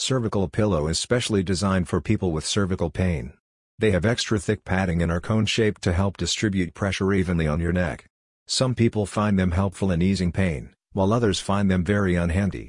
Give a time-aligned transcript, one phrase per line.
[0.00, 3.34] Cervical pillow is specially designed for people with cervical pain.
[3.78, 7.74] They have extra thick padding and are cone-shaped to help distribute pressure evenly on your
[7.74, 8.06] neck.
[8.46, 12.68] Some people find them helpful in easing pain, while others find them very unhandy.